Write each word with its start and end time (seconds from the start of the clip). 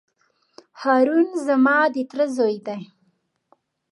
هارون 0.81 1.27
زما 1.47 1.79
د 1.93 1.97
تره 2.09 2.25
زوی 2.35 2.57
دی. 2.67 2.81